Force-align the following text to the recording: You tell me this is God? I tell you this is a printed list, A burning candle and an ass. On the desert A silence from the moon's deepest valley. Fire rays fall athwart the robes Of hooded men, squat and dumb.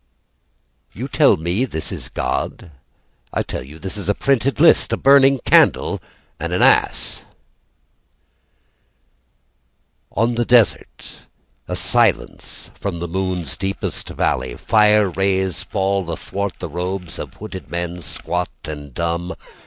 You 0.93 1.07
tell 1.07 1.37
me 1.37 1.63
this 1.63 1.91
is 1.91 2.09
God? 2.09 2.71
I 3.31 3.43
tell 3.43 3.61
you 3.61 3.77
this 3.77 3.97
is 3.97 4.09
a 4.09 4.15
printed 4.15 4.59
list, 4.59 4.91
A 4.91 4.97
burning 4.97 5.37
candle 5.45 6.01
and 6.39 6.51
an 6.53 6.63
ass. 6.63 7.25
On 10.13 10.33
the 10.33 10.43
desert 10.43 11.27
A 11.67 11.75
silence 11.75 12.71
from 12.73 12.97
the 12.97 13.07
moon's 13.07 13.55
deepest 13.55 14.09
valley. 14.09 14.55
Fire 14.55 15.07
rays 15.11 15.61
fall 15.61 16.09
athwart 16.09 16.55
the 16.57 16.67
robes 16.67 17.19
Of 17.19 17.35
hooded 17.35 17.69
men, 17.69 18.01
squat 18.01 18.49
and 18.65 18.95
dumb. 18.95 19.35